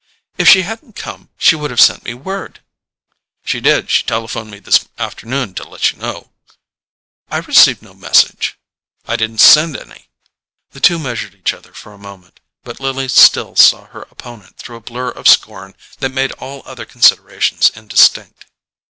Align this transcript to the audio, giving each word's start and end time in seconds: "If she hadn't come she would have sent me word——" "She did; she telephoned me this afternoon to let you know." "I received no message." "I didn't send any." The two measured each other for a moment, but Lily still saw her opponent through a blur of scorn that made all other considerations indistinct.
"If 0.35 0.49
she 0.49 0.63
hadn't 0.63 0.95
come 0.95 1.29
she 1.37 1.55
would 1.55 1.69
have 1.69 1.79
sent 1.79 2.03
me 2.05 2.15
word——" 2.15 2.61
"She 3.45 3.61
did; 3.61 3.91
she 3.91 4.03
telephoned 4.03 4.49
me 4.49 4.57
this 4.57 4.89
afternoon 4.97 5.53
to 5.53 5.63
let 5.63 5.91
you 5.91 5.99
know." 5.99 6.31
"I 7.29 7.37
received 7.37 7.83
no 7.83 7.93
message." 7.93 8.57
"I 9.05 9.15
didn't 9.15 9.41
send 9.41 9.77
any." 9.77 10.09
The 10.71 10.79
two 10.79 10.97
measured 10.97 11.35
each 11.35 11.53
other 11.53 11.71
for 11.73 11.93
a 11.93 11.99
moment, 11.99 12.39
but 12.63 12.79
Lily 12.79 13.09
still 13.09 13.55
saw 13.55 13.85
her 13.89 14.07
opponent 14.09 14.57
through 14.57 14.77
a 14.77 14.81
blur 14.81 15.09
of 15.11 15.27
scorn 15.27 15.75
that 15.99 16.09
made 16.09 16.31
all 16.31 16.63
other 16.65 16.85
considerations 16.85 17.69
indistinct. 17.75 18.45